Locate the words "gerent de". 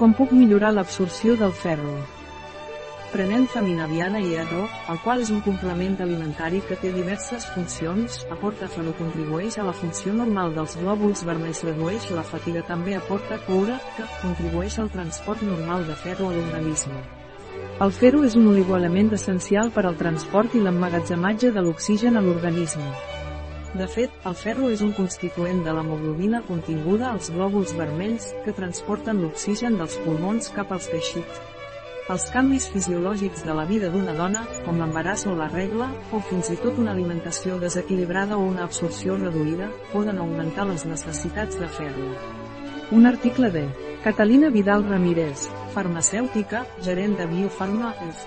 46.82-47.30